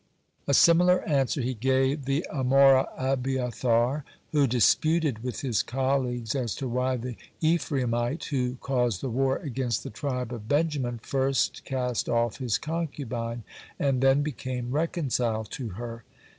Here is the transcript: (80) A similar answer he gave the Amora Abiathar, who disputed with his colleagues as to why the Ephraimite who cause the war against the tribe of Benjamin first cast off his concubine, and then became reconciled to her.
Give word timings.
(80) 0.45 0.49
A 0.49 0.53
similar 0.55 1.01
answer 1.07 1.41
he 1.41 1.53
gave 1.53 2.05
the 2.05 2.25
Amora 2.33 2.87
Abiathar, 2.97 4.03
who 4.31 4.47
disputed 4.47 5.21
with 5.23 5.41
his 5.41 5.61
colleagues 5.61 6.33
as 6.33 6.55
to 6.55 6.67
why 6.67 6.97
the 6.97 7.17
Ephraimite 7.39 8.23
who 8.29 8.55
cause 8.61 8.99
the 8.99 9.11
war 9.11 9.37
against 9.37 9.83
the 9.83 9.91
tribe 9.91 10.33
of 10.33 10.47
Benjamin 10.47 10.97
first 11.03 11.63
cast 11.65 12.09
off 12.09 12.37
his 12.37 12.57
concubine, 12.57 13.43
and 13.77 14.01
then 14.01 14.23
became 14.23 14.71
reconciled 14.71 15.51
to 15.51 15.69
her. 15.77 16.03